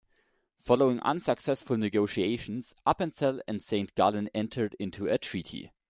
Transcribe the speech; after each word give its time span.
Following 0.57 0.99
unsuccessful 1.01 1.77
negotiations 1.77 2.73
Appenzell 2.87 3.39
and 3.47 3.61
Saint 3.61 3.93
Gallen 3.93 4.31
entered 4.33 4.75
into 4.79 5.05
a 5.05 5.19
treaty. 5.19 5.73